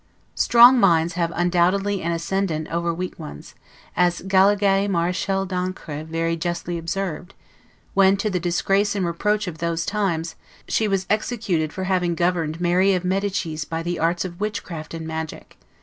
[0.33, 3.53] Strong minds have undoubtedly an ascendant over weak ones,
[3.95, 7.35] as Galigai Marachale d'Ancre very justly observed,
[7.93, 10.33] when, to the disgrace and reproach of those times,
[10.67, 15.05] she was executed for having governed Mary of Medicis by the arts of witchcraft and
[15.05, 15.55] magic.